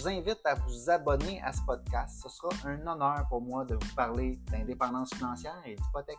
[0.00, 2.22] Vous invite à vous abonner à ce podcast.
[2.22, 6.16] Ce sera un honneur pour moi de vous parler d'indépendance financière et d'hypothèque.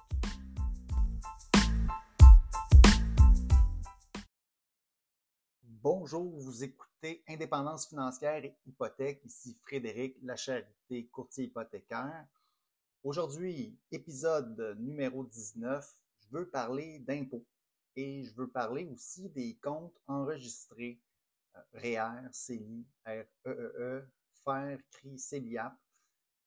[5.64, 9.22] Bonjour, vous écoutez Indépendance financière et hypothèque.
[9.26, 12.28] Ici Frédéric Lacharité, courtier hypothécaire.
[13.04, 17.48] Aujourd'hui, épisode numéro 19, je veux parler d'impôts
[17.96, 21.02] et je veux parler aussi des comptes enregistrés
[21.74, 24.08] REER, CELI, REEE, e,
[24.44, 25.74] FER, CRI, CELIAP.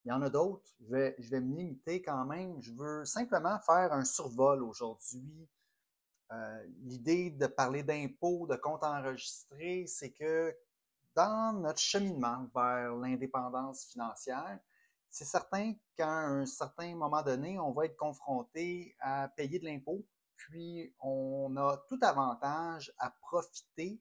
[0.04, 0.70] Il y en a d'autres.
[0.80, 2.60] Je vais, je vais me limiter quand même.
[2.60, 5.48] Je veux simplement faire un survol aujourd'hui
[6.32, 10.56] euh, l'idée de parler d'impôts, de comptes enregistrés, c'est que
[11.14, 14.58] dans notre cheminement vers l'indépendance financière,
[15.10, 20.04] c'est certain qu'à un certain moment donné, on va être confronté à payer de l'impôt,
[20.34, 24.00] puis on a tout avantage à profiter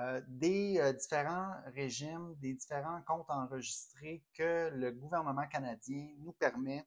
[0.00, 6.86] euh, des euh, différents régimes, des différents comptes enregistrés que le gouvernement canadien nous permet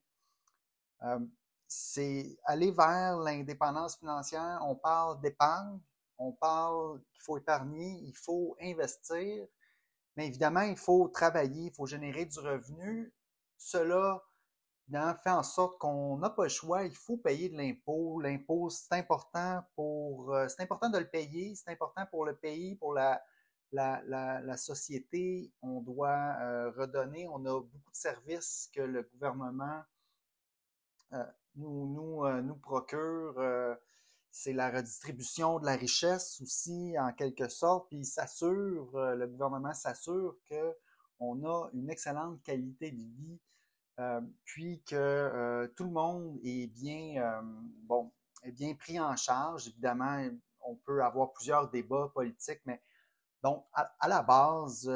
[1.70, 4.60] c'est aller vers l'indépendance financière.
[4.64, 5.80] On parle d'épargne,
[6.18, 9.48] on parle qu'il faut épargner, il faut investir,
[10.16, 13.14] mais évidemment, il faut travailler, il faut générer du revenu.
[13.58, 14.22] Cela
[14.92, 18.20] fait en sorte qu'on n'a pas le choix, il faut payer de l'impôt.
[18.20, 22.76] L'impôt, c'est important pour euh, c'est important de le payer, c'est important pour le pays,
[22.76, 23.22] pour la,
[23.72, 25.52] la, la, société.
[25.62, 29.84] On doit euh, redonner, on a beaucoup de services que le gouvernement
[31.14, 31.24] euh,
[31.56, 33.36] nous, nous, nous procure,
[34.32, 40.38] c'est la redistribution de la richesse aussi, en quelque sorte, puis s'assure, le gouvernement s'assure
[40.48, 43.40] qu'on a une excellente qualité de vie,
[44.44, 47.42] puis que tout le monde est bien,
[47.84, 48.12] bon,
[48.44, 49.68] est bien pris en charge.
[49.68, 50.30] Évidemment,
[50.62, 52.82] on peut avoir plusieurs débats politiques, mais
[53.44, 54.90] donc, à la base,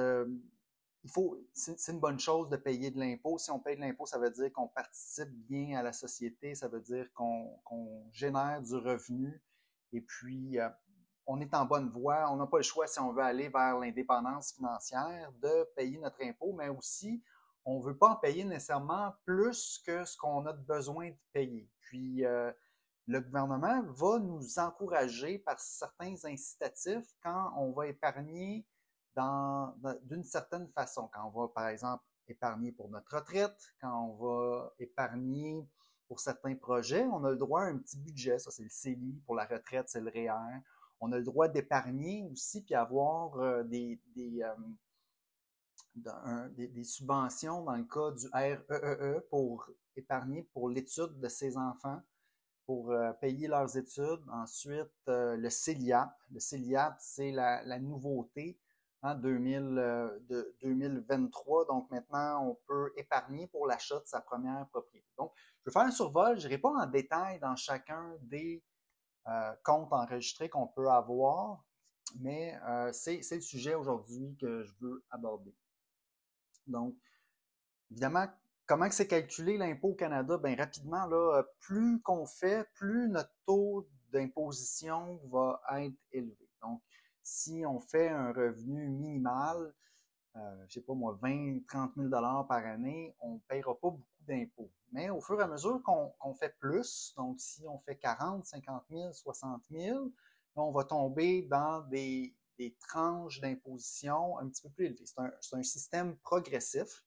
[1.03, 3.37] il faut, c'est une bonne chose de payer de l'impôt.
[3.37, 6.69] Si on paye de l'impôt, ça veut dire qu'on participe bien à la société, ça
[6.69, 9.41] veut dire qu'on génère du revenu
[9.91, 10.69] et puis euh,
[11.25, 12.31] on est en bonne voie.
[12.31, 16.23] On n'a pas le choix si on veut aller vers l'indépendance financière de payer notre
[16.23, 17.21] impôt, mais aussi
[17.65, 21.69] on ne veut pas en payer nécessairement plus que ce qu'on a besoin de payer.
[21.81, 22.51] Puis euh,
[23.07, 28.65] le gouvernement va nous encourager par certains incitatifs quand on va épargner
[29.15, 31.09] d'une certaine façon.
[31.13, 35.67] Quand on va, par exemple, épargner pour notre retraite, quand on va épargner
[36.07, 38.39] pour certains projets, on a le droit à un petit budget.
[38.39, 39.21] Ça, c'est le CELI.
[39.25, 40.61] Pour la retraite, c'est le REER.
[40.99, 44.55] On a le droit d'épargner aussi, puis avoir euh, des, euh,
[45.95, 51.57] des, subventions dans le cas du REEE e e pour épargner pour l'étude de ses
[51.57, 52.01] enfants,
[52.65, 54.21] pour euh, payer leurs études.
[54.31, 56.13] Ensuite, le CELIAP.
[56.31, 58.59] Le CELIAP, c'est la, nouveauté
[59.01, 61.65] en 2023.
[61.65, 65.07] Donc maintenant, on peut épargner pour l'achat de sa première propriété.
[65.17, 66.39] Donc, je vais faire un survol.
[66.39, 68.63] Je n'irai pas en détail dans chacun des
[69.27, 71.63] euh, comptes enregistrés qu'on peut avoir,
[72.19, 75.55] mais euh, c'est le sujet aujourd'hui que je veux aborder.
[76.67, 76.95] Donc,
[77.91, 78.27] évidemment,
[78.65, 80.37] comment c'est calculé l'impôt au Canada?
[80.37, 86.49] Bien, rapidement, là, plus qu'on fait, plus notre taux d'imposition va être élevé.
[86.61, 86.81] Donc,
[87.23, 89.73] si on fait un revenu minimal,
[90.35, 93.89] euh, je sais pas moi, 20, 30 000 dollars par année, on ne paiera pas
[93.89, 94.71] beaucoup d'impôts.
[94.91, 98.83] Mais au fur et à mesure qu'on fait plus, donc si on fait 40, 50
[98.89, 100.11] 000, 60 000,
[100.55, 102.35] on va tomber dans des,
[102.79, 105.05] tranches d'imposition un petit peu plus élevées.
[105.41, 107.03] C'est un, système progressif.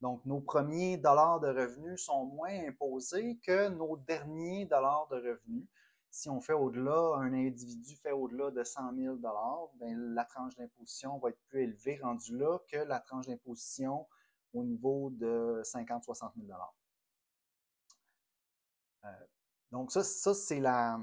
[0.00, 5.66] Donc, nos premiers dollars de revenus sont moins imposés que nos derniers dollars de revenus
[6.10, 11.18] si on fait au-delà, un individu fait au-delà de 100 000 ben, la tranche d'imposition
[11.18, 14.06] va être plus élevée rendue là que la tranche d'imposition
[14.52, 16.58] au niveau de 50-60 000
[19.04, 19.08] euh,
[19.70, 21.00] Donc ça, ça c'est la,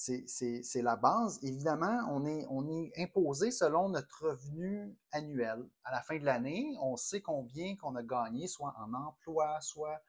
[0.00, 1.38] c'est la base.
[1.42, 5.68] Évidemment, on est, imposé selon notre revenu annuel.
[5.84, 10.00] À la fin de l'année, on sait combien qu'on a gagné, soit en emploi, soit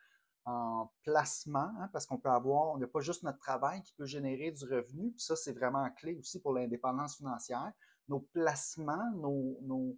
[0.45, 4.05] en placement, hein, parce qu'on peut avoir, on n'a pas juste notre travail qui peut
[4.05, 7.71] générer du revenu, puis ça, c'est vraiment clé aussi pour l'indépendance financière.
[8.07, 9.97] Nos placements, nos,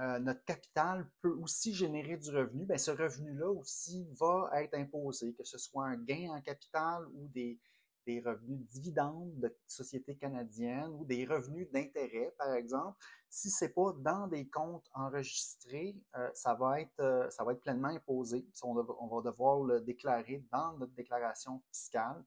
[0.00, 5.32] euh, notre capital peut aussi générer du revenu, bien, ce revenu-là aussi va être imposé,
[5.34, 7.60] que ce soit un gain en capital ou des,
[8.06, 12.98] des revenus dividendes de sociétés canadiennes ou des revenus d'intérêt, par exemple.
[13.28, 17.52] Si ce n'est pas dans des comptes enregistrés, euh, ça, va être, euh, ça va
[17.52, 18.46] être pleinement imposé.
[18.62, 22.24] On, va devoir le déclarer dans notre déclaration fiscale.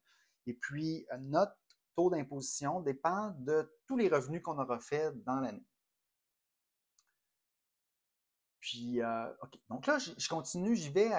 [0.48, 1.56] Et puis, notre
[1.96, 5.66] taux d'imposition dépend de tous les revenus qu'on aura fait dans l'année.
[8.66, 9.60] Puis, euh, OK.
[9.70, 11.12] Donc là, je continue, j'y vais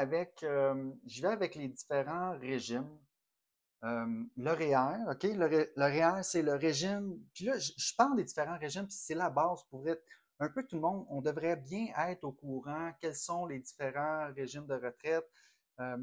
[0.43, 2.91] euh, vais avec les différents régimes.
[3.84, 7.19] Euh, le c'est le régime.
[7.34, 10.02] Puis là, je, parle des différents régimes, puis c'est la base pour être
[10.40, 11.06] un peu tout le monde.
[11.08, 15.28] On devrait bien être au courant quels sont les différents régimes de retraite.
[15.81, 15.99] Euh,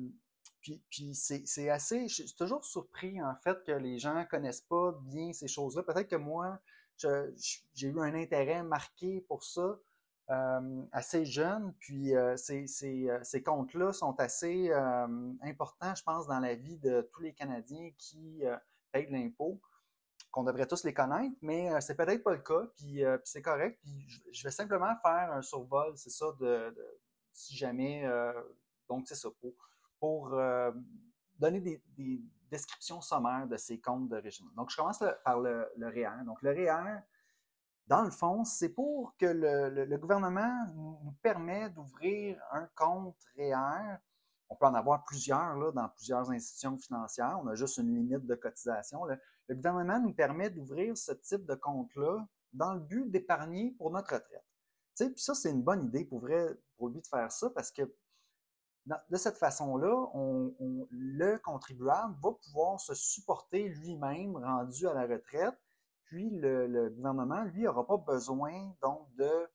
[0.61, 2.07] puis c'est assez.
[2.07, 5.83] Je suis toujours surpris, en fait, que les gens ne connaissent pas bien ces choses-là.
[5.83, 6.59] Peut-être que moi,
[6.97, 9.77] j'ai eu un intérêt marqué pour ça.
[10.29, 12.65] Euh, assez jeune, puis euh, ces,
[13.09, 14.71] euh, ces, comptes-là sont assez
[15.41, 18.41] importants, je pense, dans la vie de tous les Canadiens qui
[18.93, 19.59] payent de l'impôt,
[20.31, 24.07] qu'on devrait tous les connaître, mais c'est peut-être pas le cas, puis, c'est correct, puis
[24.31, 26.73] je vais simplement faire un survol, c'est ça, de,
[27.33, 28.09] si jamais,
[28.87, 29.27] donc c'est ça,
[29.99, 30.29] pour,
[31.37, 34.47] donner des, descriptions sommaires de ces comptes de régime.
[34.55, 36.23] Donc, je commence par le, le REER.
[36.23, 37.01] Donc, le REER,
[37.88, 43.97] dans le fond, c'est pour que le, gouvernement nous permet d'ouvrir un compte REER.
[44.50, 47.39] On peut en avoir plusieurs là, dans plusieurs institutions financières.
[47.44, 49.03] On a juste une limite de cotisation.
[49.06, 49.19] Le,
[49.56, 54.45] gouvernement nous permet d'ouvrir ce type de compte-là dans le but d'épargner pour notre retraite.
[54.95, 57.71] Tu puis ça, c'est une bonne idée pour, vrai, pour lui de faire ça parce
[57.71, 57.81] que
[58.85, 60.07] de cette façon-là,
[60.91, 65.57] le contribuable va pouvoir se supporter lui-même rendu à la retraite
[66.05, 69.47] puis le, gouvernement, lui, n'aura pas besoin donc de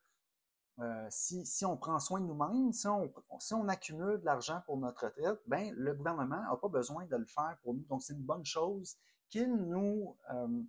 [0.81, 4.63] euh, si, si, on prend soin de nous-mêmes, si on, si on accumule de l'argent
[4.65, 7.85] pour notre retraite, ben, le gouvernement n'a pas besoin de le faire pour nous.
[7.89, 8.97] Donc, c'est une bonne chose
[9.29, 10.63] qu'il nous euh,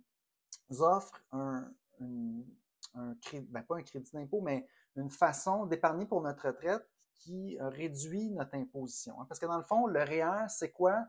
[0.80, 4.66] offre un, un, crédit, ben, pas un crédit d'impôt, mais
[4.96, 6.84] une façon d'épargner pour notre retraite
[7.14, 9.20] qui réduit notre imposition.
[9.20, 9.26] Hein.
[9.28, 11.06] Parce que dans le fond, le REER, c'est quoi?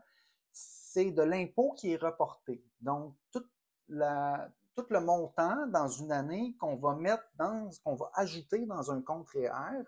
[0.52, 2.64] C'est de l'impôt qui est reporté.
[2.80, 3.50] Donc, toute
[3.88, 8.90] la, tout le montant dans une année qu'on va mettre dans, qu'on va ajouter dans
[8.90, 9.84] un compte REER.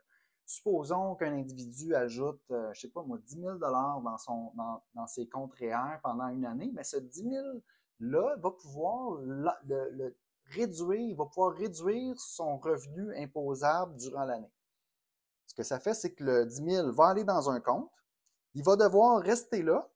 [0.47, 4.53] Supposons qu'un individu ajoute, euh, je sais pas moi, 10 000 dans, son,
[4.95, 10.15] dans, ses comptes REER pendant une année, mais ce 10 000-là va pouvoir le,
[10.51, 14.53] réduire, il va pouvoir réduire son revenu imposable durant l'année.
[15.47, 17.91] Ce que ça fait, c'est que le 10 000 va aller dans un compte,
[18.53, 19.89] il va devoir rester là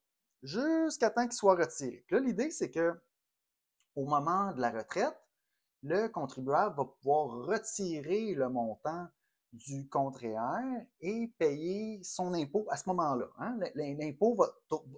[0.43, 2.05] jusqu'à temps qu'il soit retiré.
[2.11, 2.99] là, l'idée, c'est que
[3.99, 5.19] au moment de la retraite,
[5.83, 9.09] le contribuable va pouvoir retirer le montant
[9.53, 10.23] du compte
[11.01, 13.27] et payer son impôt à ce moment-là.
[13.39, 13.59] Hein.
[13.75, 14.37] L'impôt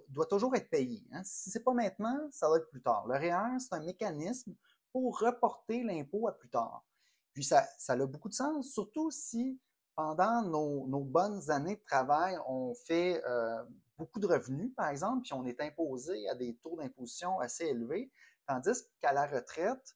[0.09, 1.03] doit toujours être payé.
[1.13, 1.21] Hein.
[1.23, 3.07] Si ce n'est pas maintenant, ça va être plus tard.
[3.07, 4.53] Le REER, c'est un mécanisme
[4.91, 6.85] pour reporter l'impôt à plus tard.
[7.33, 9.59] Puis ça, ça a beaucoup de sens, surtout si
[9.95, 13.63] pendant nos, bonnes années de travail, on fait euh,
[13.97, 18.11] beaucoup de revenus, par exemple, puis on est imposé à des taux d'imposition assez élevés.
[18.51, 19.95] Tandis qu'à la retraite,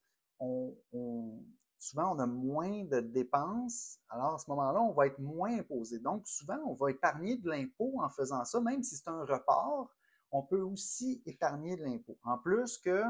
[1.78, 4.00] souvent on a moins de dépenses.
[4.08, 6.00] Alors à ce moment-là, on va être moins imposé.
[6.00, 9.92] Donc souvent, on va épargner de l'impôt en faisant ça, même si c'est un report,
[10.32, 12.18] on peut aussi épargner de l'impôt.
[12.24, 13.04] En plus que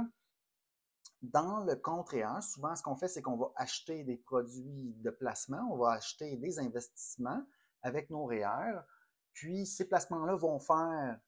[1.22, 5.12] dans le compte réel, souvent ce qu'on fait, c'est qu'on va acheter des produits de
[5.12, 7.46] placement, on va acheter des investissements
[7.84, 8.80] avec nos REER,
[9.34, 11.20] puis ces placements-là vont faire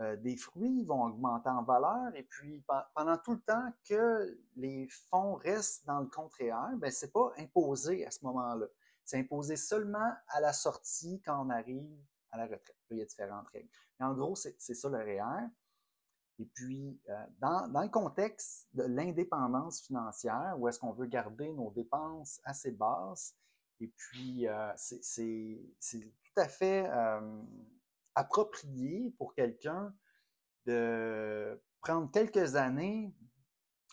[0.00, 2.64] euh, des fruits vont augmenter en valeur et puis
[2.94, 7.32] pendant tout le temps que les fonds restent dans le compte réel, ben c'est pas
[7.38, 8.66] imposé à ce moment-là.
[9.04, 11.98] C'est imposé seulement à la sortie quand on arrive
[12.30, 12.76] à la retraite.
[12.90, 13.68] il y a différentes règles.
[13.98, 15.48] Mais en gros, c'est ça le REER.
[16.38, 21.52] Et puis, euh, dans, dans, le contexte de l'indépendance financière, où est-ce qu'on veut garder
[21.52, 23.36] nos dépenses assez basses,
[23.80, 26.88] et puis euh, c'est tout à fait
[28.20, 29.94] approprié pour quelqu'un
[30.66, 33.14] de prendre quelques années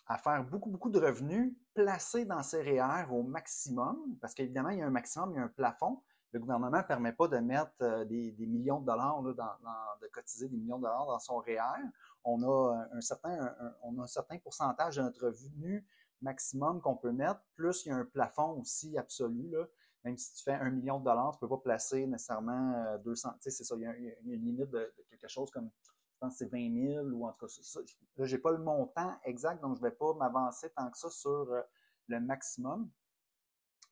[0.07, 4.79] à faire beaucoup, beaucoup de revenus, placés dans ses REER au maximum, parce qu'évidemment, il
[4.79, 6.01] y a un maximum, il y a un plafond.
[6.31, 10.57] Le gouvernement ne permet pas de mettre euh, des, millions de dollars, de cotiser des
[10.57, 11.59] millions de dollars dans son REER.
[12.23, 15.85] On a un certain, on a un certain pourcentage de notre revenu
[16.21, 19.49] maximum qu'on peut mettre, plus il y a un plafond aussi absolu.
[19.49, 19.65] Là
[20.03, 23.29] même si tu fais un million de dollars, tu ne peux pas placer nécessairement 200.
[23.29, 26.17] Euh, tu sais, c'est ça, il y, a, une limite de, quelque chose comme, je
[26.19, 27.79] pense que c'est 20 000 ou en tout cas, ça,
[28.17, 30.97] là, je n'ai pas le montant exact, donc je ne vais pas m'avancer tant que
[30.97, 31.61] ça sur euh,
[32.07, 32.89] le maximum.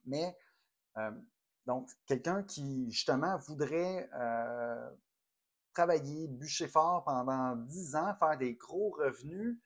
[0.05, 0.37] Mais
[0.97, 1.11] euh,
[1.65, 4.09] Donc, quelqu'un qui, justement, voudrait
[5.73, 9.59] travailler, bûcher fort pendant 10 ans, faire des gros revenus,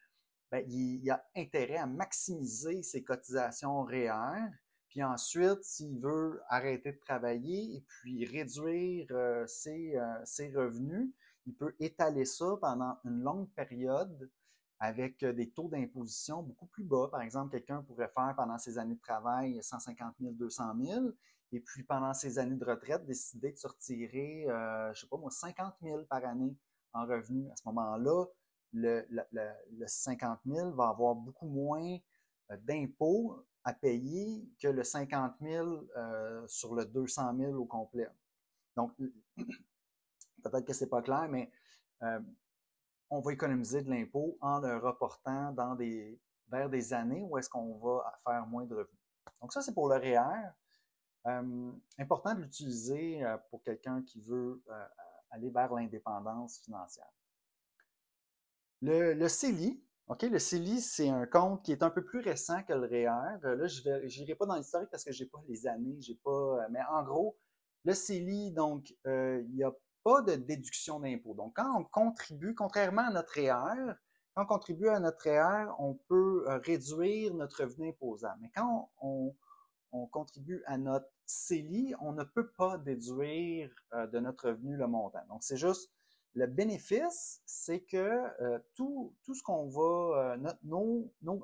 [0.52, 4.52] ben, il, a intérêt à maximiser ses cotisations réelles.
[4.90, 11.12] Puis ensuite, s'il veut arrêter de travailler et puis réduire euh, ses, euh, ses, revenus,
[11.46, 14.30] il peut étaler ça pendant une longue période
[14.80, 17.08] avec des taux d'imposition beaucoup plus bas.
[17.12, 21.06] Par exemple, quelqu'un pourrait faire pendant ses années de travail 150 000, 200 000,
[21.52, 25.18] et puis pendant ses années de retraite, décider de se retirer, euh, je sais pas
[25.18, 26.56] moi, 50 000 par année
[26.94, 27.52] en revenus.
[27.52, 28.26] À ce moment-là,
[28.74, 31.98] le, le, 50 000 va avoir beaucoup moins
[32.52, 38.08] euh, d'impôts à payer que le 50 000 euh, sur le 200 000 au complet.
[38.76, 38.94] Donc,
[40.44, 41.52] peut-être que c'est pas clair, mais
[42.04, 42.20] euh,
[43.10, 48.20] on va économiser de l'impôt en le reportant vers des années où est-ce qu'on va
[48.26, 49.00] faire moins de revenus.
[49.42, 50.52] Donc ça, c'est pour le REER.
[51.28, 54.64] Euh, important de l'utiliser pour quelqu'un qui veut
[55.32, 57.12] aller vers l'indépendance financière.
[58.82, 62.64] Le, le CELI, OK, le CELI, c'est un compte qui est un peu plus récent
[62.64, 63.40] que le REER.
[63.44, 66.68] Là, je n'irai pas dans l'historique parce que je n'ai pas les années, j'ai pas.
[66.72, 67.38] Mais en gros,
[67.86, 69.72] le CELI, donc, il n'y a
[70.04, 71.36] pas de déduction d'impôt.
[71.36, 73.94] Donc, quand on contribue, contrairement à notre REER,
[74.34, 78.40] quand on contribue à notre REER, on peut réduire notre revenu imposable.
[78.42, 79.36] Mais quand on,
[79.92, 84.88] on contribue à notre CELI, on ne peut pas déduire euh, de notre revenu le
[84.88, 85.26] montant.
[85.30, 85.92] Donc, c'est juste
[86.36, 87.98] le bénéfice, c'est que
[88.42, 90.60] euh, tout, tout, ce qu'on va, euh, notre,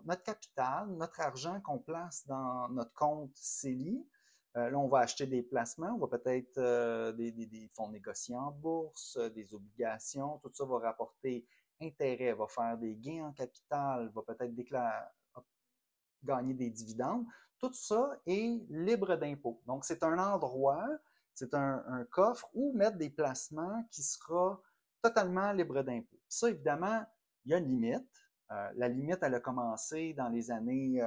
[0.06, 4.06] notre capital, notre argent qu'on place dans notre compte CELI,
[4.54, 9.18] là, on va acheter des placements, on va peut-être des, des, fonds négociés en bourse,
[9.36, 11.46] des obligations, tout ça va rapporter
[11.82, 14.54] intérêt, va faire des gains en capital, va peut-être
[16.24, 17.25] gagner des dividendes.
[17.60, 19.62] Tout ça est libre d'impôt.
[19.65, 20.88] Donc, c'est un endroit,
[21.34, 24.62] c'est un, coffre où mettre des placements qui sera
[25.06, 26.20] totalement libre d'impôt.
[26.28, 27.04] Ça, évidemment,
[27.46, 28.10] il y a une limite.
[28.52, 31.00] Euh, la limite, elle a commencé dans les années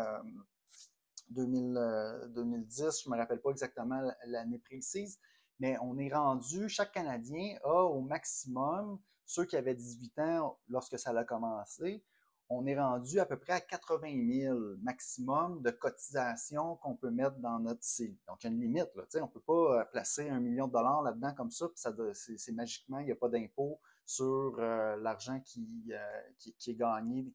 [1.30, 5.18] 2000, 2010, euh, je ne me rappelle pas exactement l'année précise,
[5.58, 10.98] mais on est rendu, chaque Canadien a au maximum, ceux qui avaient 18 ans lorsque
[10.98, 12.04] ça a commencé,
[12.50, 17.36] on est rendu à peu près à 80 000 maximum de cotisations qu'on peut mettre
[17.36, 18.18] dans notre CELI.
[18.26, 18.88] Donc, il y a une limite.
[18.94, 21.82] Là, on ne peut pas euh, placer un million de dollars là-dedans comme ça, puis
[22.14, 27.32] c'est, magiquement, il n'y a pas d'impôt sur euh, l'argent qui, euh, qui, est gagné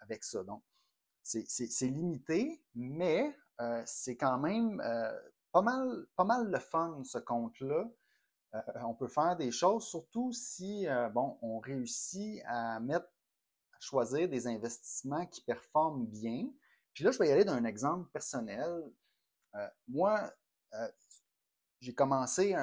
[0.00, 0.44] avec ça.
[0.44, 0.62] Donc,
[1.22, 3.34] c'est, limité, mais
[3.84, 4.80] c'est quand même
[5.50, 7.84] pas, mal, pas mal le fun, ce compte-là.
[8.84, 13.08] on peut faire des choses, surtout si, bon, on réussit à mettre
[13.80, 16.48] choisir des investissements qui performent bien.
[16.94, 18.90] Puis là, je vais y aller d'un exemple personnel.
[19.54, 20.32] Euh, moi,
[20.74, 20.88] euh,
[21.80, 22.56] j'ai commencé,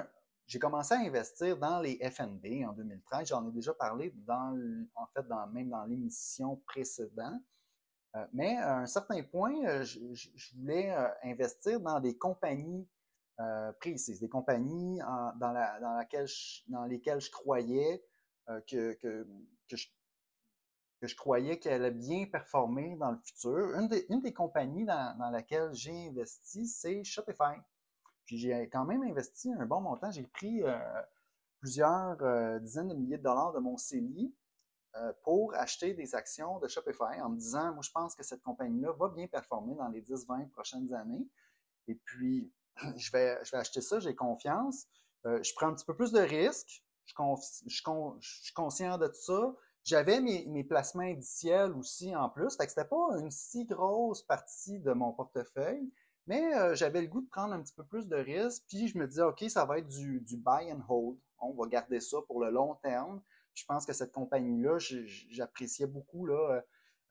[0.60, 3.27] commencé à investir dans les FNB en 2013.
[3.27, 4.58] J'en ai déjà parlé dans,
[4.96, 7.41] en fait, même dans l'émission précédente.
[8.15, 10.00] Euh, mais à un certain point, je,
[10.55, 12.88] voulais investir dans des compagnies
[13.79, 16.27] précises, des compagnies dans, la, dans, laquelle
[16.67, 18.03] dans lesquelles je croyais
[18.67, 19.27] que, que,
[19.67, 19.88] que je,
[21.03, 23.77] que je croyais qu'elle allait bien performer dans le futur.
[23.77, 27.60] Une des, compagnies dans, dans laquelle j'ai investi, c'est Shopify.
[28.24, 30.10] Puis j'ai quand même investi un bon montant.
[30.12, 30.79] J'ai pris euh,
[31.60, 34.33] plusieurs euh, dizaines de milliers de dollars de mon CELI
[34.95, 38.41] euh, pour acheter des actions de Shopify en me disant, moi je pense que cette
[38.41, 41.27] compagnie-là va bien performer dans les 10-20 prochaines années.
[41.89, 42.50] Et puis,
[42.95, 44.88] je vais, acheter ça, j'ai confiance.
[45.25, 46.81] je prends un petit peu plus de risques.
[47.07, 47.13] Je,
[47.67, 47.83] je,
[48.22, 49.53] je suis conscient de tout ça
[49.84, 52.56] j'avais mes, placements indiciels aussi en plus.
[52.56, 55.92] Fait que c'était pas une si grosse partie de mon portefeuille,
[56.25, 58.63] mais euh, j'avais le goût de prendre un petit peu plus de risques.
[58.68, 61.18] Puis je me disais, OK, ça va être du, du buy and hold.
[61.40, 63.22] On va garder ça pour le long terme.
[63.54, 66.62] Je pense que cette compagnie-là, j'appréciais beaucoup là, euh,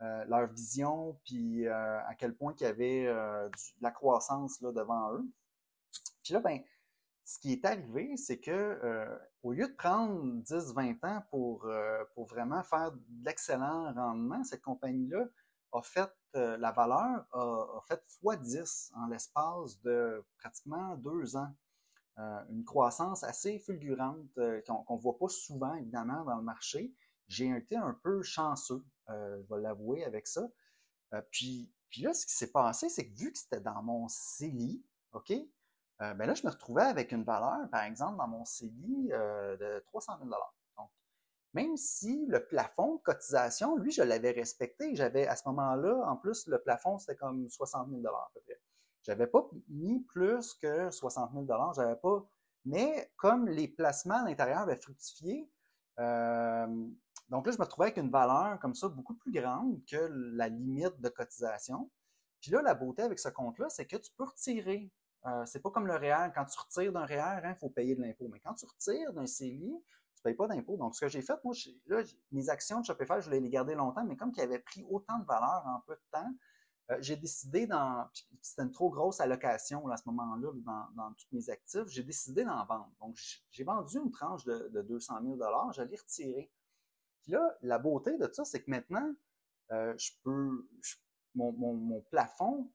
[0.02, 5.12] euh, leur vision, puis à quel point il y avait de la croissance là, devant
[5.14, 5.24] eux.
[6.24, 6.60] Puis là, ben,
[7.24, 12.04] ce qui est arrivé, c'est que euh, au lieu de prendre 10-20 ans pour, euh,
[12.14, 15.26] pour vraiment faire de l'excellent rendement, cette compagnie-là
[15.72, 21.54] a fait euh, la valeur a, fait x10 en l'espace de pratiquement deux ans.
[22.16, 24.28] une croissance assez fulgurante
[24.66, 26.92] qu'on ne voit pas souvent, évidemment, dans le marché.
[27.28, 30.48] J'ai été un peu chanceux, je vais l'avouer, avec ça.
[31.30, 34.82] puis, puis là, ce qui s'est passé, c'est que vu que c'était dans mon CELI,
[35.12, 35.32] OK,
[36.02, 39.56] euh, ben là, je me retrouvais avec une valeur, par exemple, dans mon CELI euh,
[39.56, 40.30] de 300 000
[40.76, 40.90] Donc,
[41.54, 46.16] même si le plafond de cotisation, lui, je l'avais respecté, j'avais à ce moment-là, en
[46.16, 48.60] plus, le plafond, c'était comme 60 000 à peu près.
[49.02, 52.24] J'avais pas mis plus que 60 000 J'avais pas.
[52.64, 55.50] Mais comme les placements à l'intérieur avaient fructifié,
[55.98, 56.86] euh,
[57.28, 60.48] donc là, je me retrouvais avec une valeur comme ça beaucoup plus grande que la
[60.48, 61.90] limite de cotisation.
[62.40, 64.90] Puis là, la beauté avec ce compte-là, c'est que tu peux retirer.
[65.26, 66.32] Euh, c'est pas comme le REER.
[66.34, 68.28] Quand tu retires d'un REER, il hein, faut payer de l'impôt.
[68.28, 69.72] Mais quand tu retires d'un CELI,
[70.14, 70.76] tu ne payes pas d'impôt.
[70.76, 71.54] Donc, ce que j'ai fait, moi,
[71.86, 72.02] là,
[72.32, 75.18] mes actions de Shopify, je voulais les garder longtemps, mais comme qui avaient pris autant
[75.18, 76.34] de valeur en peu de temps,
[76.90, 78.08] euh, j'ai décidé dans.
[78.40, 80.50] C'était une trop grosse allocation à ce moment-là
[80.94, 81.86] dans, tous mes actifs.
[81.86, 82.90] J'ai décidé d'en vendre.
[83.00, 83.16] Donc,
[83.50, 85.38] j'ai vendu une tranche de, de 200 000
[85.72, 86.50] je l'ai retiré.
[87.22, 89.14] Puis là, la beauté de ça, c'est que maintenant,
[89.70, 90.68] euh, je peux.
[91.36, 92.68] mon, plafond,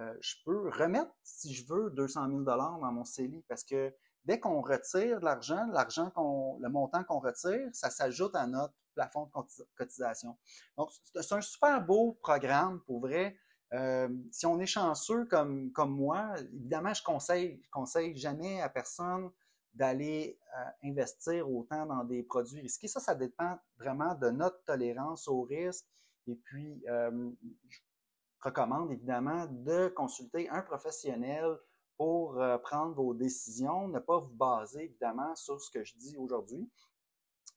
[0.00, 4.40] euh, je peux remettre, si je veux, 200 000 dans mon CELI parce que dès
[4.40, 9.26] qu'on retire de l'argent, l'argent qu'on, le montant qu'on retire, ça s'ajoute à notre plafond
[9.26, 10.38] de cotisation.
[10.76, 13.36] Donc, c'est un super beau programme pour vrai.
[13.72, 19.30] Euh, si on est chanceux comme, moi, évidemment, je conseille, je conseille jamais à personne
[19.74, 22.88] d'aller euh, investir autant dans des produits risqués.
[22.88, 25.86] Ça, ça dépend vraiment de notre tolérance au risque.
[26.26, 26.82] Et puis,
[28.42, 31.58] recommande évidemment de consulter un professionnel
[31.96, 36.72] pour prendre vos décisions, ne pas vous baser évidemment sur ce que je dis aujourd'hui.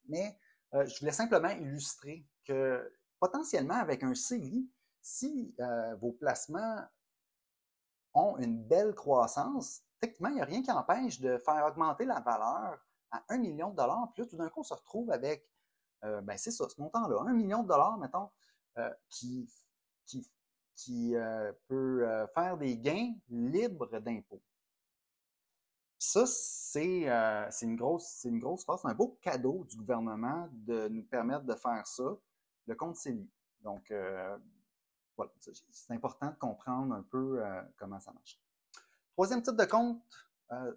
[0.09, 0.37] Mais
[0.73, 4.69] je voulais simplement illustrer que potentiellement avec un CELI,
[5.01, 6.81] si euh, vos placements
[8.13, 12.19] ont une belle croissance, techniquement, il n'y a rien qui empêche de faire augmenter la
[12.21, 12.79] valeur
[13.11, 14.11] à 1 million de dollars.
[14.13, 15.49] Puis là, tout d'un coup, on se retrouve avec,
[16.03, 18.29] euh, ben c'est ça, ce montant-là, 1 million de dollars, mettons,
[18.77, 19.49] euh, qui,
[20.75, 21.15] qui, qui
[21.67, 24.41] peut faire des gains libres d'impôts.
[25.99, 27.05] Ça, c'est
[27.61, 31.87] une grosse, une grosse force, un beau cadeau du gouvernement de nous permettre de faire
[31.87, 32.17] ça,
[32.67, 33.29] le compte CELI.
[33.61, 33.91] Donc,
[35.15, 38.39] voilà, c'est important de comprendre un peu euh, comment ça marche.
[39.13, 40.01] Troisième type de compte
[40.51, 40.73] euh,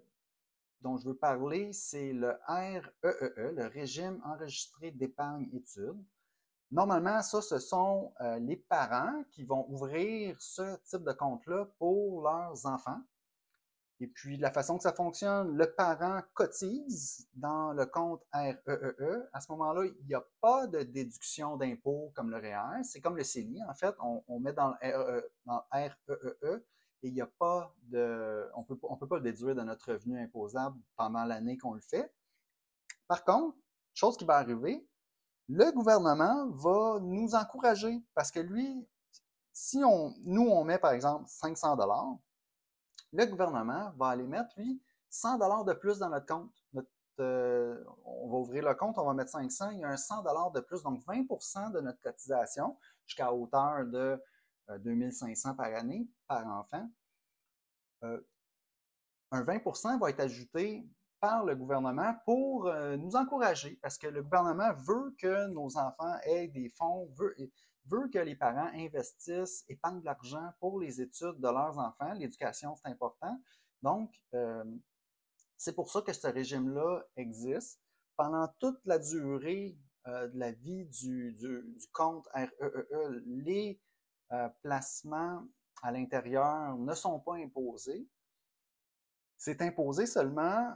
[0.81, 6.03] dont je veux parler, c'est le REEE, e e, le régime enregistré d'épargne études.
[6.71, 12.23] Normalement, ça, ce sont euh, les parents qui vont ouvrir ce type de compte-là pour
[12.23, 13.01] leurs enfants.
[13.99, 18.59] Et puis, la façon que ça fonctionne, le parent cotise dans le compte REEE.
[18.67, 19.29] E.
[19.33, 22.83] À ce moment-là, il n'y a pas de déduction d'impôt comme le REER.
[22.83, 23.95] C'est comme le CELI, en fait.
[23.99, 25.31] On, met dans le
[25.71, 25.91] REEE,
[26.43, 26.65] e
[27.03, 28.49] et il n'y a pas de.
[28.55, 32.13] On on peut pas le déduire de notre revenu imposable pendant l'année qu'on le fait.
[33.07, 33.57] Par contre,
[33.93, 34.87] chose qui va arriver,
[35.49, 38.85] le gouvernement va nous encourager parce que lui,
[39.53, 42.17] si on, nous, on met par exemple 500 dollars,
[43.13, 46.51] le gouvernement va aller mettre, lui, 100 dollars de plus dans notre compte.
[47.19, 50.21] Euh, on va ouvrir le compte, on va mettre 500, il y a un 100
[50.21, 54.21] dollars de plus, donc 20% de notre cotisation jusqu'à hauteur de
[54.69, 56.87] 2500 euh, par année par enfant.
[58.03, 58.21] Euh,
[59.31, 60.87] un 20% va être ajouté
[61.19, 66.47] par le gouvernement pour nous encourager, parce que le gouvernement veut que nos enfants aient
[66.47, 67.35] des fonds, veut,
[67.89, 72.13] veut que les parents investissent, épargnent de l'argent pour les études de leurs enfants.
[72.13, 73.39] L'éducation, c'est important.
[73.81, 74.63] Donc, euh,
[75.57, 77.81] c'est pour ça que ce régime-là existe.
[78.15, 79.77] Pendant toute la durée
[80.07, 81.35] euh, de la vie du,
[81.93, 83.79] compte REEE, e e, les
[84.31, 85.45] euh, placements
[85.83, 88.07] à l'intérieur ne sont pas imposés.
[89.37, 90.75] C'est imposé seulement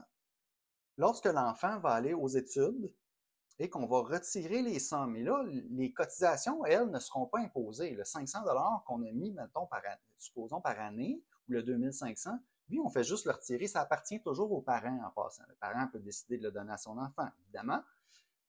[0.98, 2.94] lorsque l'enfant va aller aux études
[3.60, 5.16] et qu'on va retirer les sommes.
[5.16, 7.92] Et là, les cotisations, elles, ne seront pas imposées.
[7.92, 8.40] Le 500
[8.88, 9.82] qu'on a mis, mettons, par
[10.18, 13.68] supposons par année, ou le 2500, lui, on fait juste le retirer.
[13.68, 15.44] Ça appartient toujours aux parents en passant.
[15.48, 17.82] Le parent peut décider de le donner à son enfant, évidemment.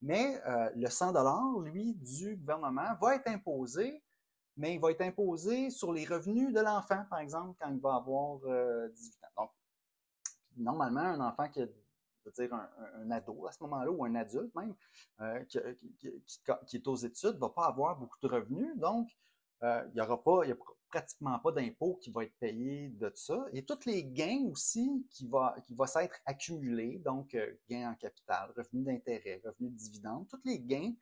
[0.00, 4.02] Mais euh, le 100 lui, du gouvernement, va être imposé,
[4.56, 7.96] mais il va être imposé sur les revenus de l'enfant, par exemple, quand il va
[7.96, 8.88] avoir 18 euh,
[9.36, 9.42] ans.
[9.42, 9.50] Donc,
[10.56, 11.66] normalement, un enfant qui a
[12.30, 14.74] dire un, ado à ce moment-là, ou un adulte même,
[15.20, 18.76] euh, qui, est aux études, ne va pas avoir beaucoup de revenus.
[18.76, 19.08] Donc,
[19.62, 20.56] euh, il n'y aura pas, il a
[20.88, 23.46] pratiquement pas d'impôt qui va être payé de ça.
[23.52, 27.94] Et tous les gains aussi qui va, qui va s'être accumulés, donc euh, gains en
[27.94, 30.92] capital, revenus d'intérêt, revenus de dividendes, tous les gains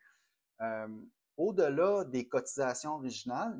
[1.40, 3.56] au-delà des cotisations originales,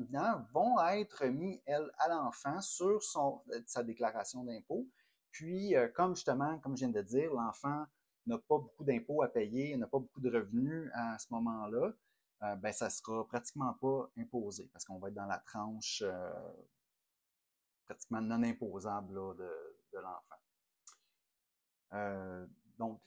[0.53, 4.87] vont être mis, elles, à l'enfant sur son, sa déclaration d'impôt.
[5.31, 7.85] Puis, euh, comme justement, comme je viens de dire, l'enfant
[8.27, 11.91] n'a pas beaucoup d'impôts à payer, n'a pas beaucoup de revenus à ce moment-là,
[12.43, 16.01] euh, ben, ça ne sera pratiquement pas imposé parce qu'on va être dans la tranche
[16.05, 16.31] euh,
[17.85, 19.49] pratiquement non imposable de,
[19.93, 20.35] l'enfant.
[22.77, 23.01] donc,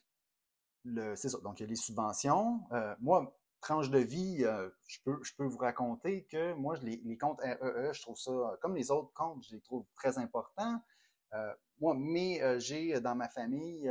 [1.17, 1.39] c'est ça.
[1.39, 2.61] Donc, il y a les subventions.
[3.01, 3.35] moi,
[3.65, 7.41] tranche de vie, euh, je, peux, je peux vous raconter que moi, les, les comptes
[7.41, 10.81] REE, e, je trouve ça, comme les autres comptes, je les trouve très importants.
[11.35, 13.91] Euh, moi, mais euh, j'ai dans ma famille,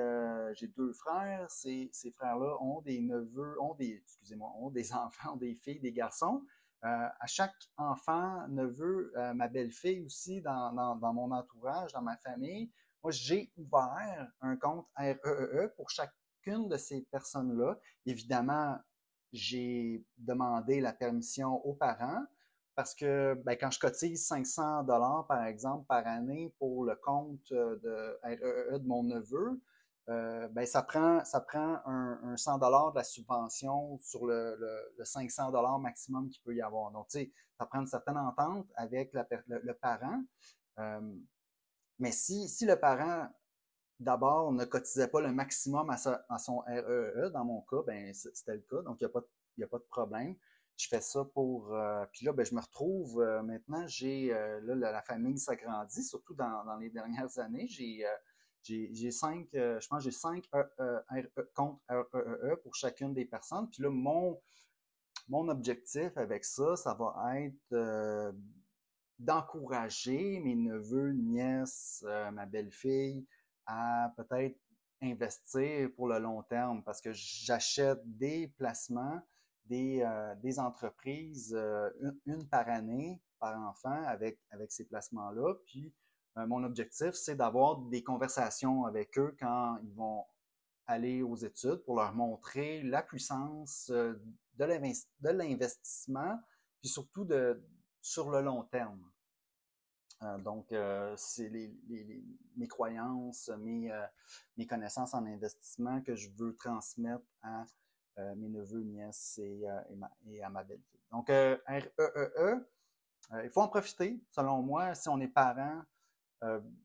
[0.55, 1.49] j'ai deux frères.
[1.49, 5.91] Ces, ces frères-là ont des neveux, ont des, excusez-moi, ont des enfants, des filles, des
[5.91, 6.43] garçons.
[6.81, 12.71] à chaque enfant, neveu, ma belle-fille aussi, dans, dans, mon entourage, dans ma famille,
[13.03, 17.77] moi, j'ai ouvert un compte REE e pour chacune de ces personnes-là.
[18.05, 18.79] Évidemment,
[19.33, 22.23] j'ai demandé la permission aux parents
[22.75, 27.51] parce que ben, quand je cotise 500 dollars par exemple par année pour le compte
[27.51, 29.61] euh, de REE de mon neveu,
[30.09, 34.57] euh, ben, ça prend ça prend un, 100 dollars de la subvention sur le,
[34.97, 36.91] le, 500 dollars maximum qu'il peut y avoir.
[36.91, 40.23] Donc tu sais, ça prend une certaine entente avec le, parent.
[40.79, 41.15] Euh,
[41.99, 43.29] mais si, si le parent
[43.99, 46.81] d'abord, ne cotisait pas le maximum à, son REE.
[46.81, 47.29] E.
[47.29, 49.07] Dans mon cas, ben, c'était le cas, donc il
[49.57, 50.35] n'y a, a pas de problème.
[50.83, 51.73] Je fais ça pour.
[51.73, 56.03] Euh, puis là, ben, je me retrouve euh, maintenant, j'ai euh, là, la, famille s'agrandit,
[56.03, 57.67] surtout dans, dans, les dernières années.
[57.69, 60.43] J'ai cinq, je pense j'ai cinq
[61.55, 63.69] comptes REE pour chacune des personnes.
[63.69, 64.41] Puis là, mon,
[65.29, 68.35] mon objectif avec ça, ça va être
[69.19, 73.25] d'encourager mes neveux, nièces, ma belle-fille,
[73.67, 74.59] à peut-être
[75.01, 79.21] investir pour le long terme parce que j'achète des placements,
[79.65, 81.89] des, euh, des entreprises, euh,
[82.25, 85.55] une, par année, par enfant, avec, avec ces placements-là.
[85.65, 85.93] Puis,
[86.37, 90.25] euh, mon objectif, c'est d'avoir des conversations avec eux quand ils vont
[90.87, 94.65] aller aux études pour leur montrer la puissance de
[95.21, 96.37] l'investissement,
[96.81, 97.63] puis surtout de,
[98.01, 99.09] sur le long terme.
[100.39, 100.73] Donc,
[101.17, 103.91] c'est mes croyances, mes,
[104.55, 107.65] mes, connaissances en investissement que je veux transmettre à
[108.17, 109.65] mes neveux, nièces et,
[110.27, 110.99] et, à ma belle-fille.
[111.11, 112.69] Donc, REEE, e e,
[113.43, 115.81] il faut en profiter, selon moi, si on est parent.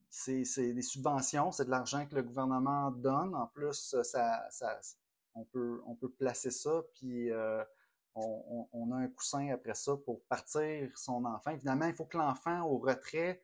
[0.09, 3.35] c'est des subventions, c'est de l'argent que le gouvernement donne.
[3.35, 4.49] En plus, ça,
[5.35, 7.31] on, peut, on peut placer ça, puis
[8.14, 11.51] on, a un coussin après ça pour partir son enfant.
[11.51, 13.43] Évidemment, il faut que l'enfant, au retrait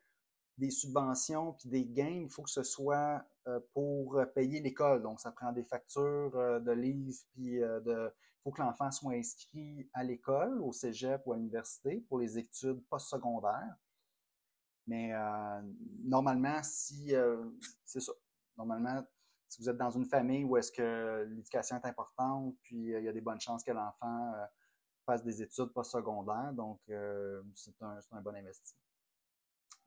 [0.58, 5.02] des subventions puis des gains, il faut que ce soit euh, pour payer l'école.
[5.02, 8.12] Donc, ça prend des factures euh, de livres, puis euh, de...
[8.14, 12.38] il faut que l'enfant soit inscrit à l'école, au cégep ou à l'université pour les
[12.38, 13.74] études postsecondaires.
[14.86, 15.12] Mais
[16.02, 17.14] normalement, si
[17.86, 18.12] c'est ça,
[18.58, 19.02] normalement,
[19.48, 23.08] si vous êtes dans une famille où est-ce que l'éducation est importante, puis il y
[23.08, 24.34] a des bonnes chances que l'enfant
[25.04, 26.52] fasse des études postsecondaires.
[26.52, 28.83] Donc, euh, c'est un, bon investissement.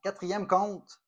[0.07, 1.01] Quatrième compte.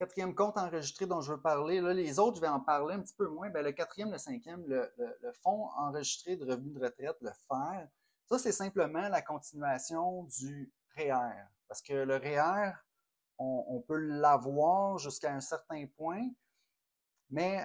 [0.00, 1.80] Quatrième compte enregistré dont je veux parler.
[1.80, 3.50] Là, les autres, je vais en parler un petit peu moins.
[3.50, 4.92] Ben, le quatrième, le cinquième, le,
[5.44, 7.86] fonds enregistré de revenus de retraite, le FER.
[8.26, 11.44] Ça, c'est simplement la continuation du REER.
[11.68, 12.72] Parce que le REER,
[13.38, 16.30] on peut l'avoir jusqu'à un certain point,
[17.30, 17.64] mais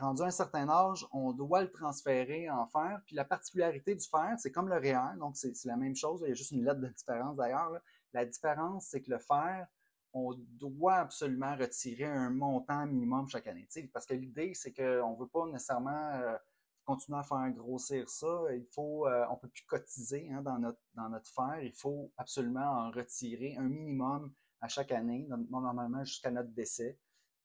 [0.00, 3.02] rendu à un certain âge, on doit le transférer en fer.
[3.04, 6.30] Puis la particularité du fer, c'est comme le REER, donc c'est la même chose, il
[6.30, 7.70] y a juste une lettre de différence d'ailleurs.
[8.14, 9.66] La différence, c'est que le fer,
[10.14, 13.68] on doit absolument retirer un montant minimum chaque année.
[13.92, 16.36] Parce que l'idée, c'est qu'on ne veut pas nécessairement euh,
[16.84, 18.44] continuer à faire grossir ça.
[18.52, 21.60] Il faut, euh, on peut plus cotiser hein, dans, notre, dans notre fer.
[21.62, 26.98] Il faut absolument en retirer un minimum à chaque année, normalement jusqu'à notre décès.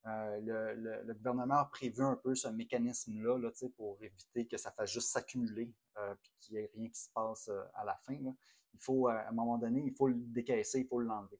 [0.06, 4.92] Euh, le, gouvernement a prévu un peu ce mécanisme-là là, pour éviter que ça fasse
[4.92, 8.14] juste s'accumuler euh, puis qu'il n'y ait rien qui se passe à la fin.
[8.14, 11.40] Il faut, à un moment donné, il faut le décaisser, il faut l'enlever.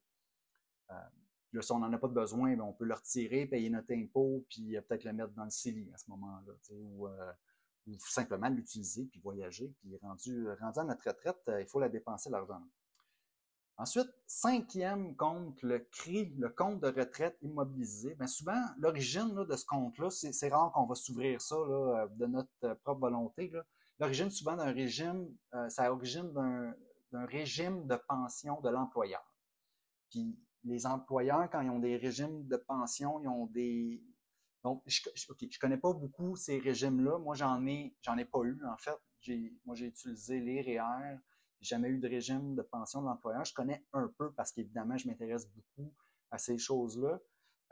[1.60, 4.76] Si on n'en a pas besoin, ben, on peut le retirer, payer notre impôt, puis
[4.88, 9.74] peut-être le mettre dans le CELI à ce moment-là, ou, ou, simplement l'utiliser, puis voyager.
[9.80, 12.62] Puis rendu, rendu à notre retraite, il faut la dépenser l'argent.
[13.80, 18.14] Ensuite, cinquième compte, le CRI, le compte de retraite immobilisé.
[18.14, 22.74] Bien souvent, l'origine de ce compte-là, c'est rare qu'on va s'ouvrir ça de notre euh,
[22.84, 23.50] propre volonté.
[23.98, 26.30] L'origine souvent d'un régime, euh, c'est l'origine
[27.10, 29.24] d'un régime de pension de l'employeur.
[30.10, 34.02] Puis les employeurs, quand ils ont des régimes de pension, ils ont des.
[34.62, 37.18] Donc, je, ne connais pas beaucoup ces régimes-là.
[37.18, 38.96] Moi, j'en ai, j'en ai pas eu, en fait.
[39.64, 41.18] Moi, j'ai utilisé les REER,
[41.60, 43.44] jamais eu de régime de pension de l'employeur.
[43.44, 45.94] Je connais un peu parce qu'évidemment, je m'intéresse beaucoup
[46.30, 47.18] à ces choses-là.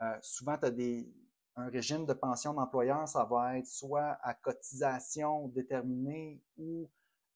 [0.01, 1.13] Euh, souvent, tu as des,
[1.55, 6.89] un régime de pension d'employeur, ça va être soit à cotisation déterminée ou,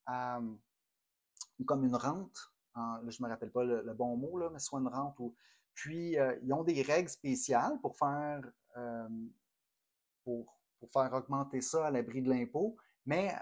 [0.05, 0.39] à,
[1.65, 2.52] comme une rente.
[2.75, 5.19] Je ne me rappelle pas le, bon mot, là, mais soit une rente.
[5.19, 5.35] Ou,
[5.73, 8.41] puis, euh, ils ont des règles spéciales pour faire,
[8.77, 9.09] euh,
[10.23, 10.57] pour,
[10.91, 13.33] faire augmenter ça à l'abri de l'impôt, mais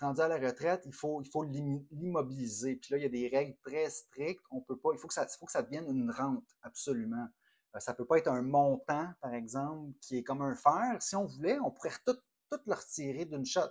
[0.00, 2.76] rendu à la retraite, il faut, il faut l'immobiliser.
[2.76, 4.44] Puis là, il y a des règles très strictes.
[4.50, 7.26] On peut pas, il faut que ça, faut que ça devienne une rente, absolument.
[7.74, 10.96] Euh, ça peut pas être un montant, par exemple, qui est comme un fer.
[11.00, 12.16] Si on voulait, on pourrait tout,
[12.50, 13.70] tout le retirer d'une shot.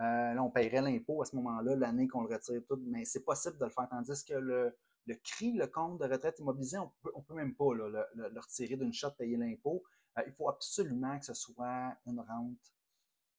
[0.00, 3.24] Euh, là, on paierait l'impôt à ce moment-là, l'année qu'on le retire tout, mais c'est
[3.24, 3.88] possible de le faire.
[3.88, 4.76] Tandis que le,
[5.06, 8.06] le CRI, le compte de retraite immobilisé, on peut, peut même pas le,
[8.40, 9.82] retirer d'une shot, payer l'impôt.
[10.18, 12.72] Euh, il faut absolument que ce soit une rente.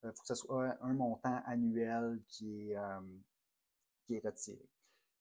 [0.03, 2.77] Il faut que ce soit un montant annuel qui est,
[4.05, 4.69] qui est retiré.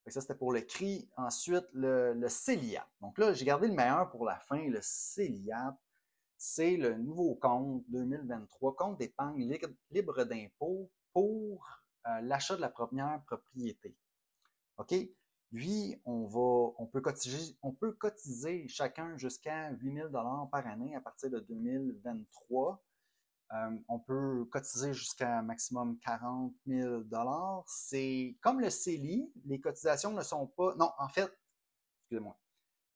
[0.08, 1.08] ça, c'était pour le CRI.
[1.16, 2.88] Ensuite, le, le CELIAP.
[3.00, 4.68] Donc là, j'ai gardé le meilleur pour la fin.
[4.68, 5.76] Le CELIAP,
[6.36, 9.56] c'est le nouveau compte 2023, compte d'épargne
[9.92, 13.96] libre d'impôt pour euh, l'achat de la première propriété.
[14.78, 14.94] OK?
[15.52, 20.96] Lui, on va, on peut cotiser, on peut cotiser chacun jusqu'à 8000 dollars par année
[20.96, 22.82] à partir de 2023.
[23.52, 27.64] Euh, on peut cotiser jusqu'à un maximum 40 000 dollars.
[27.66, 30.74] C'est comme le CELI, les cotisations ne sont pas.
[30.76, 31.30] Non, en fait,
[32.00, 32.38] excusez-moi.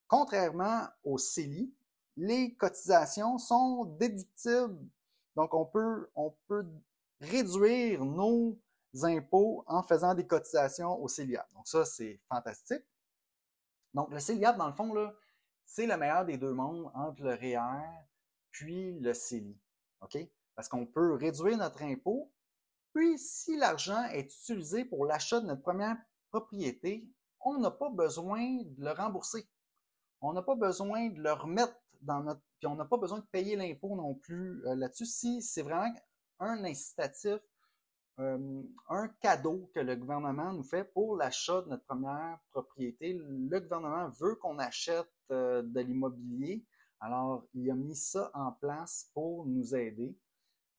[0.08, 1.74] Contrairement au CELI,
[2.16, 4.88] les cotisations sont déductibles.
[5.34, 6.66] Donc, on peut, on peut
[7.20, 8.58] réduire nos
[9.02, 11.46] impôts en faisant des cotisations au CELIAP.
[11.54, 12.84] Donc, ça, c'est fantastique.
[13.94, 14.94] Donc, le CELIAP, dans le fond,
[15.64, 17.82] c'est le meilleur des deux mondes entre le REER
[18.50, 19.58] puis le CELI.
[20.00, 20.18] OK?
[20.54, 22.32] Parce qu'on peut réduire notre impôt.
[22.94, 25.96] Puis, si l'argent est utilisé pour l'achat de notre première
[26.30, 27.06] propriété,
[27.40, 29.46] on n'a pas besoin de le rembourser.
[30.22, 32.40] On n'a pas besoin de le remettre dans notre.
[32.58, 35.04] Puis, on n'a pas besoin de payer l'impôt non plus euh, là-dessus.
[35.04, 35.92] Si c'est vraiment
[36.40, 37.40] un incitatif,
[38.18, 43.12] un cadeau que le gouvernement nous fait pour l'achat de notre première propriété.
[43.12, 46.64] Le gouvernement veut qu'on achète euh, de l'immobilier.
[47.00, 50.16] Alors, il a mis ça en place pour nous aider.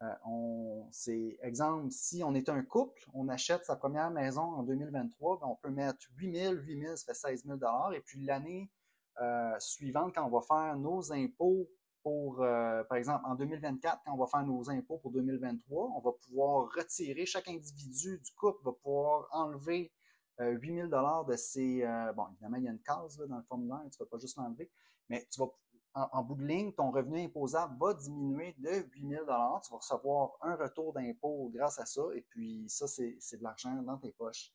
[0.02, 4.64] Euh, on, c'est exemple, si on est un couple, on achète sa première maison en
[4.64, 7.60] 2023, ben, on peut mettre 8 000, 8 000, ça fait 16 000
[7.94, 8.72] Et puis l'année
[9.22, 11.68] euh, suivante, quand on va faire nos impôts
[12.08, 16.00] pour, euh, par exemple, en 2024, quand on va faire nos impôts pour 2023, on
[16.00, 19.92] va pouvoir retirer, chaque individu du couple va pouvoir enlever
[20.40, 21.84] 8 000 de ses...
[22.16, 24.20] bon, évidemment, il y a une case là, dans le formulaire, tu ne vas pas
[24.20, 24.72] juste l'enlever,
[25.10, 25.48] mais tu vas
[25.96, 30.32] en, bout de ligne, ton revenu imposable va diminuer de 8 000 Tu vas recevoir
[30.42, 32.04] un retour d'impôt grâce à ça.
[32.16, 34.54] Et puis, ça, c'est de l'argent dans tes poches.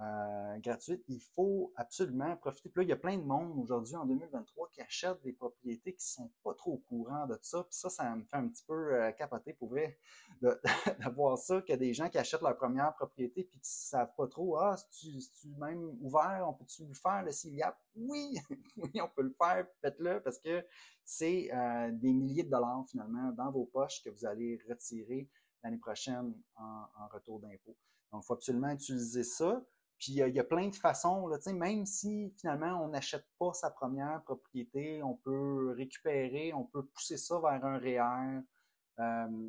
[0.00, 2.70] Euh, gratuite, il faut absolument profiter.
[2.70, 5.94] Puis là, il y a plein de monde aujourd'hui en 2023 qui achètent des propriétés
[5.94, 7.62] qui sont pas trop au courant de ça.
[7.64, 9.98] Puis ça, ça me fait un petit peu euh, capoter pour vrai
[10.40, 10.58] de,
[11.14, 14.12] voir ça, qu'il y a des gens qui achètent leur première propriété puis qui savent
[14.16, 17.78] pas trop, ah, si tu même ouvert, on peut-tu le faire, le CIAP?
[17.94, 18.38] Oui,
[18.78, 20.66] oui, on peut le faire, faites-le parce que
[21.04, 25.28] c'est euh, des milliers de dollars finalement dans vos poches que vous allez retirer
[25.62, 27.76] l'année prochaine en, en retour d'impôt.
[28.10, 29.62] Donc, il faut absolument utiliser ça.
[30.02, 33.70] Puis il y, a plein de façons, là, même si finalement on n'achète pas sa
[33.70, 38.42] première propriété, on peut récupérer, on peut pousser ça vers un REER.
[38.98, 39.48] Euh,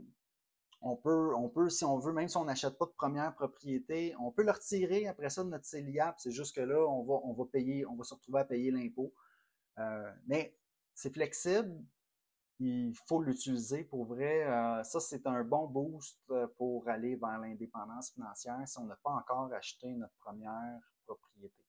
[0.82, 4.13] on peut, on peut, si on veut, même si on n'achète pas de première propriété,
[4.20, 6.20] on peut le retirer après ça de notre CELIAP.
[6.20, 8.70] C'est juste que là, on va, on va payer, on va se retrouver à payer
[8.70, 9.12] l'impôt.
[9.80, 10.56] Euh, mais
[10.94, 11.84] c'est flexible
[12.60, 14.46] il faut l'utiliser pour vrai.
[14.46, 18.96] Euh, ça, c'est un bon boost euh, pour aller vers l'indépendance financière si on n'a
[18.98, 21.63] pas encore acheté notre première propriété.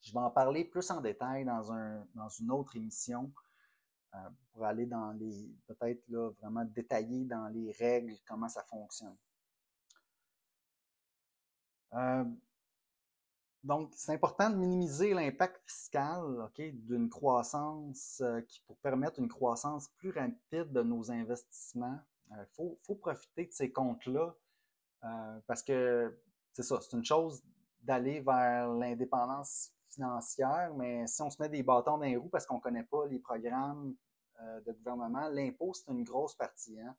[0.00, 3.32] Je vais en parler plus en détail dans, un, dans une autre émission
[4.14, 4.18] euh,
[4.52, 9.16] pour aller dans les, peut-être là, vraiment détailler dans les règles, comment ça fonctionne.
[13.66, 19.88] Donc, c'est important de minimiser l'impact fiscal d'une croissance euh, qui pour permettre une croissance
[19.96, 21.98] plus rapide de nos investissements.
[22.30, 22.44] Il euh,
[22.84, 24.32] faut, profiter de ces comptes-là
[25.02, 26.16] euh, parce que
[26.52, 27.42] c'est ça, c'est une chose
[27.82, 32.46] d'aller vers l'indépendance financière, mais si on se met des bâtons dans les roues parce
[32.46, 33.96] qu'on ne connaît pas les programmes
[34.64, 36.78] de gouvernement, l'impôt, c'est une grosse partie.
[36.78, 36.94] Hein.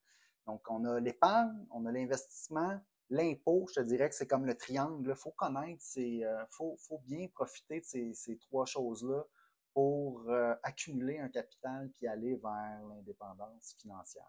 [0.47, 4.55] Donc, on a l'épargne, on a l'investissement, L'impôt, je te dirais que c'est comme le
[4.55, 5.09] triangle.
[5.09, 9.25] Il faut connaître, il euh, faut, bien profiter de ces, trois choses-là
[9.73, 14.25] pour euh, accumuler un capital puis aller vers l'indépendance financière.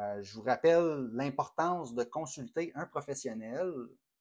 [0.00, 3.72] Euh, je vous rappelle l'importance de consulter un professionnel,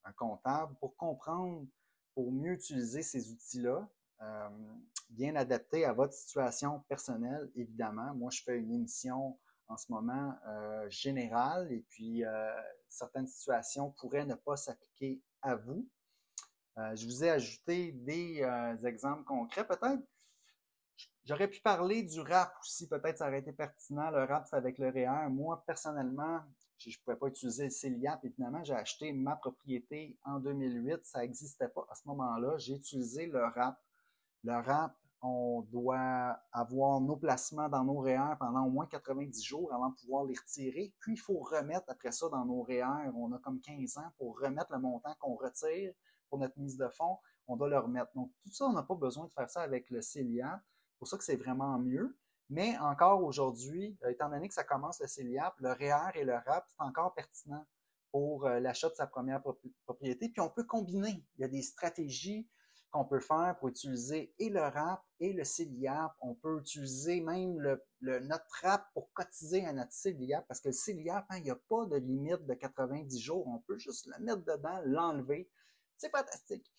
[0.04, 1.66] un comptable, pour comprendre,
[2.14, 3.90] pour mieux utiliser ces outils-là,
[5.10, 8.14] bien adaptés à votre situation personnelle, évidemment.
[8.16, 12.52] Moi, je fais une émission en ce moment euh, général et puis euh,
[12.90, 15.88] certaines situations pourraient ne pas s'appliquer à vous.
[16.78, 18.46] Euh, je vous ai ajouté des
[18.86, 19.66] exemples concrets.
[19.66, 20.04] Peut-être,
[21.26, 24.12] J'aurais pu parler du rap aussi, peut-être ça aurait été pertinent.
[24.12, 25.28] Le rap, c'est avec le REER.
[25.30, 26.42] Moi, personnellement,
[26.78, 28.64] je ne pouvais pas utiliser le CELIAP, évidemment.
[28.64, 31.04] J'ai acheté ma propriété en 2008.
[31.04, 32.58] Ça n'existait pas à ce moment-là.
[32.58, 33.82] J'ai utilisé le rap.
[34.44, 39.74] Le rap, on doit avoir nos placements dans nos REER pendant au moins 90 jours
[39.74, 40.94] avant de pouvoir les retirer.
[41.00, 43.10] Puis, il faut remettre après ça dans nos REER.
[43.16, 45.94] On a comme 15 ans pour remettre le montant qu'on retire
[46.30, 47.18] pour notre mise de fonds.
[47.48, 48.12] On doit le remettre.
[48.16, 50.60] Donc, tout ça, on n'a pas besoin de faire ça avec le CELIAP.
[50.62, 52.18] C'est pour ça que c'est vraiment mieux.
[52.50, 56.36] Mais encore aujourd'hui, euh, étant donné que ça commence le CELIAP, le REER et le
[56.36, 57.66] RAP, c'est encore pertinent
[58.12, 59.42] pour euh, l'achat de sa première
[59.86, 60.30] propriété.
[60.30, 61.26] Puis on peut combiner.
[61.38, 62.48] Il y a des stratégies
[62.96, 66.14] qu'on peut faire pour utiliser et le RAP et le CELIAP.
[66.22, 67.84] On peut utiliser même le,
[68.22, 71.58] notre RAP pour cotiser à notre CELIAP parce que le CELIAP, hein, il n'y a
[71.68, 73.46] pas de limite de 90 jours.
[73.48, 75.52] On peut juste le mettre dedans, l'enlever.
[75.98, 76.72] C'est fantastique.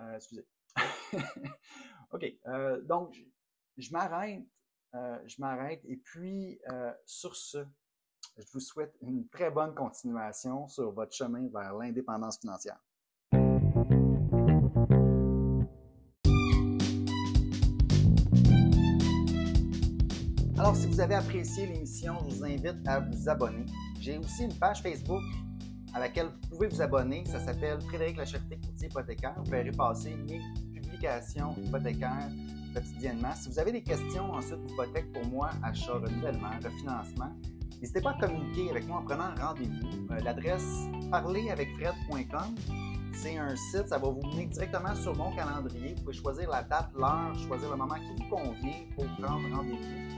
[0.00, 0.46] Euh, excusez.
[2.12, 2.26] OK.
[2.82, 3.16] donc,
[3.78, 4.44] je m'arrête.
[4.94, 5.80] Euh, je m'arrête.
[5.86, 7.64] Et puis, euh, sur ce,
[8.36, 12.78] je vous souhaite une très bonne continuation sur votre chemin vers l'indépendance financière.
[20.58, 23.64] Alors, si vous avez apprécié l'émission, je vous invite à vous abonner.
[24.00, 25.22] J'ai aussi une page Facebook
[25.94, 27.22] à laquelle vous pouvez vous abonner.
[27.26, 29.34] Ça s'appelle Frédéric Lacherté, courtier hypothécaire.
[29.36, 30.40] Vous verrez passer mes
[30.74, 32.28] publications hypothécaires
[32.74, 33.32] quotidiennement.
[33.36, 37.32] Si vous avez des questions ensuite d'hypothèque pour moi, achat, renouvellement, refinancement,
[37.80, 40.10] n'hésitez pas à communiquer avec moi en prenant rendez-vous.
[40.10, 42.56] Euh, l'adresse parleravecfred.com,
[43.12, 45.94] c'est un site, ça va vous mener directement sur mon calendrier.
[45.94, 50.17] Vous pouvez choisir la date, l'heure, choisir le moment qui vous convient pour prendre rendez-vous.